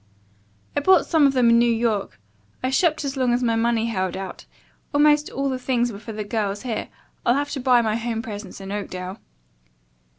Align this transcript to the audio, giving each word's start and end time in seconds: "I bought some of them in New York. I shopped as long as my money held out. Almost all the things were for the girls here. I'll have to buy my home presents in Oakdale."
"I 0.75 0.79
bought 0.79 1.05
some 1.05 1.27
of 1.27 1.33
them 1.33 1.51
in 1.51 1.59
New 1.59 1.71
York. 1.71 2.19
I 2.63 2.71
shopped 2.71 3.05
as 3.05 3.15
long 3.17 3.33
as 3.33 3.43
my 3.43 3.55
money 3.55 3.85
held 3.85 4.17
out. 4.17 4.47
Almost 4.95 5.29
all 5.29 5.47
the 5.47 5.59
things 5.59 5.91
were 5.91 5.99
for 5.99 6.11
the 6.11 6.23
girls 6.23 6.63
here. 6.63 6.89
I'll 7.23 7.35
have 7.35 7.51
to 7.51 7.59
buy 7.59 7.83
my 7.83 7.97
home 7.97 8.23
presents 8.23 8.59
in 8.59 8.71
Oakdale." 8.71 9.19